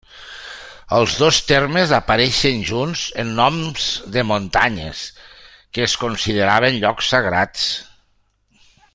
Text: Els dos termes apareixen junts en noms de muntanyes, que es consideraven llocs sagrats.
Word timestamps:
Els 0.99 1.17
dos 1.23 1.37
termes 1.49 1.91
apareixen 1.97 2.63
junts 2.69 3.03
en 3.23 3.33
noms 3.39 3.85
de 4.15 4.23
muntanyes, 4.31 5.03
que 5.77 5.85
es 5.89 5.95
consideraven 6.05 6.81
llocs 6.85 7.11
sagrats. 7.13 7.69